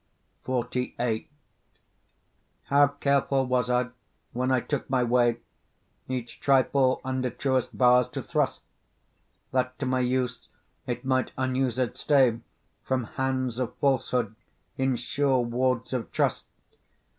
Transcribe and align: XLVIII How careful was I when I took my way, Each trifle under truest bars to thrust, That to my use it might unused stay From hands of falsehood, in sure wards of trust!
XLVIII 0.49 1.27
How 2.63 2.87
careful 2.87 3.45
was 3.45 3.69
I 3.69 3.89
when 4.33 4.49
I 4.51 4.59
took 4.59 4.89
my 4.89 5.03
way, 5.03 5.41
Each 6.07 6.39
trifle 6.39 7.01
under 7.05 7.29
truest 7.29 7.77
bars 7.77 8.07
to 8.07 8.23
thrust, 8.23 8.63
That 9.51 9.77
to 9.77 9.85
my 9.85 9.99
use 9.99 10.49
it 10.87 11.05
might 11.05 11.33
unused 11.37 11.97
stay 11.97 12.39
From 12.83 13.03
hands 13.03 13.59
of 13.59 13.75
falsehood, 13.75 14.35
in 14.75 14.95
sure 14.95 15.37
wards 15.41 15.93
of 15.93 16.11
trust! 16.11 16.47